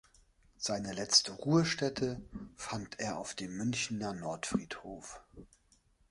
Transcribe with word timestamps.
Seine 0.57 0.93
letzte 0.93 1.31
Ruhestätte 1.31 2.19
fand 2.55 2.99
er 2.99 3.19
auf 3.19 3.35
dem 3.35 3.55
Münchner 3.55 4.13
Nordfriedhof. 4.15 5.21